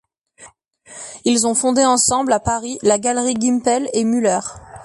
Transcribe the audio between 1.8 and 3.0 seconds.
ensemble À Paris, la